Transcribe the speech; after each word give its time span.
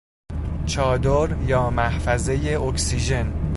چادر 0.65 1.35
یا 1.47 1.69
محفظهی 1.69 2.55
اکسیژن 2.55 3.33